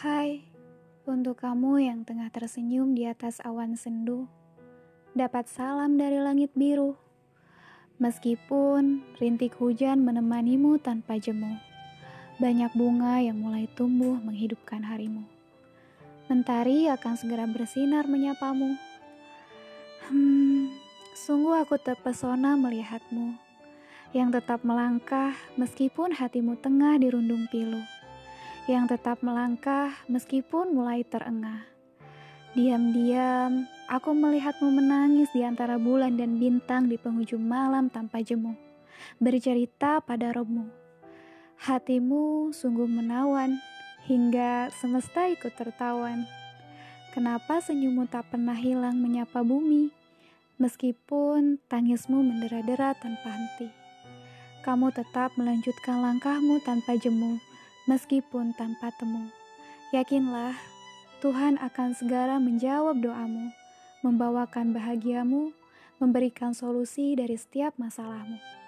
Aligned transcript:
Hai, 0.00 0.40
untuk 1.04 1.44
kamu 1.44 1.84
yang 1.84 2.08
tengah 2.08 2.32
tersenyum 2.32 2.96
di 2.96 3.04
atas 3.04 3.36
awan 3.44 3.76
sendu, 3.76 4.24
dapat 5.12 5.44
salam 5.44 6.00
dari 6.00 6.16
langit 6.16 6.48
biru. 6.56 6.96
Meskipun 8.00 9.04
rintik 9.20 9.52
hujan 9.60 10.00
menemanimu 10.00 10.80
tanpa 10.80 11.20
jemu, 11.20 11.52
banyak 12.40 12.72
bunga 12.72 13.20
yang 13.20 13.44
mulai 13.44 13.68
tumbuh 13.76 14.16
menghidupkan 14.24 14.80
harimu. 14.88 15.20
Mentari 16.32 16.88
akan 16.88 17.20
segera 17.20 17.44
bersinar 17.44 18.08
menyapamu. 18.08 18.80
Hmm, 20.08 20.80
sungguh 21.12 21.60
aku 21.60 21.76
terpesona 21.76 22.56
melihatmu, 22.56 23.36
yang 24.16 24.32
tetap 24.32 24.64
melangkah 24.64 25.36
meskipun 25.60 26.16
hatimu 26.16 26.56
tengah 26.56 26.96
dirundung 26.96 27.44
pilu 27.52 27.84
yang 28.70 28.86
tetap 28.86 29.18
melangkah 29.26 29.90
meskipun 30.06 30.70
mulai 30.70 31.02
terengah. 31.02 31.66
Diam-diam, 32.54 33.66
aku 33.90 34.14
melihatmu 34.14 34.70
menangis 34.70 35.26
di 35.34 35.42
antara 35.42 35.74
bulan 35.74 36.14
dan 36.14 36.38
bintang 36.38 36.86
di 36.86 36.94
penghujung 36.94 37.42
malam 37.42 37.90
tanpa 37.90 38.22
jemu, 38.22 38.54
bercerita 39.18 39.98
pada 39.98 40.30
robmu. 40.30 40.70
Hatimu 41.58 42.54
sungguh 42.54 42.86
menawan, 42.86 43.58
hingga 44.06 44.70
semesta 44.78 45.26
ikut 45.26 45.54
tertawan. 45.54 46.26
Kenapa 47.10 47.58
senyummu 47.58 48.06
tak 48.06 48.30
pernah 48.30 48.54
hilang 48.54 49.02
menyapa 49.02 49.42
bumi, 49.42 49.90
meskipun 50.62 51.58
tangismu 51.66 52.22
mendera-dera 52.22 52.94
tanpa 52.94 53.34
henti. 53.34 53.68
Kamu 54.62 54.94
tetap 54.94 55.34
melanjutkan 55.34 56.02
langkahmu 56.02 56.62
tanpa 56.62 56.94
jemu, 56.98 57.38
meskipun 57.90 58.54
tanpa 58.54 58.94
temu. 58.94 59.26
Yakinlah, 59.90 60.54
Tuhan 61.18 61.58
akan 61.58 61.98
segera 61.98 62.38
menjawab 62.38 63.02
doamu, 63.02 63.50
membawakan 64.06 64.70
bahagiamu, 64.70 65.50
memberikan 65.98 66.54
solusi 66.54 67.18
dari 67.18 67.34
setiap 67.34 67.74
masalahmu. 67.74 68.59